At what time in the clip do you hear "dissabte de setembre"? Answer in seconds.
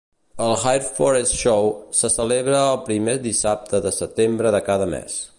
3.27-4.53